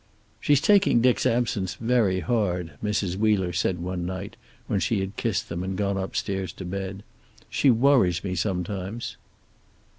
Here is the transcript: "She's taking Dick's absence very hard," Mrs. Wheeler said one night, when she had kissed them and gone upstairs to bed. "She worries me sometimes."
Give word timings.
"She's 0.39 0.59
taking 0.61 0.99
Dick's 1.01 1.27
absence 1.27 1.75
very 1.75 2.21
hard," 2.21 2.71
Mrs. 2.83 3.17
Wheeler 3.17 3.53
said 3.53 3.77
one 3.77 4.03
night, 4.03 4.35
when 4.65 4.79
she 4.79 4.99
had 4.99 5.15
kissed 5.15 5.47
them 5.47 5.61
and 5.63 5.77
gone 5.77 5.95
upstairs 5.95 6.51
to 6.53 6.65
bed. 6.65 7.03
"She 7.51 7.69
worries 7.69 8.23
me 8.23 8.33
sometimes." 8.33 9.15